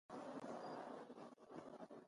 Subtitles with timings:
[0.09, 1.97] هوه